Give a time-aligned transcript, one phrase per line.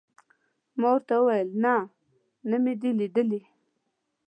[0.79, 1.73] ما ورته وویل: نه،
[2.49, 3.41] نه مې دي لیدلي.